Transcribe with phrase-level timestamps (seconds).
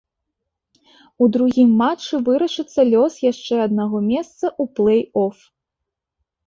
[1.25, 5.37] У другім матчы вырашыцца лёс яшчэ аднаго месца ў плэй-оф.